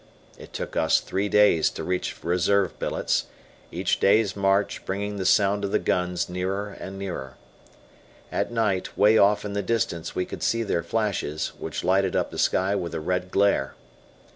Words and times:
It 0.35 0.51
took 0.51 0.75
us 0.75 0.99
three 0.99 1.29
days 1.29 1.69
to 1.69 1.83
reach 1.83 2.23
reserve 2.23 2.79
billets 2.79 3.25
each 3.71 3.99
day's 3.99 4.35
march 4.35 4.83
bringing 4.83 5.17
the 5.17 5.27
sound 5.27 5.63
of 5.63 5.71
the 5.71 5.77
guns 5.77 6.27
nearer 6.27 6.69
and 6.79 6.97
nearer. 6.97 7.35
At 8.31 8.51
night, 8.51 8.97
way 8.97 9.19
off 9.19 9.45
in 9.45 9.53
the 9.53 9.61
distance 9.61 10.15
we 10.15 10.25
could 10.25 10.41
see 10.41 10.63
their 10.63 10.81
flashes, 10.81 11.49
which 11.59 11.83
lighted 11.83 12.15
up 12.15 12.31
the 12.31 12.39
sky 12.39 12.73
with 12.73 12.95
a 12.95 12.99
red 12.99 13.29
glare. 13.29 13.75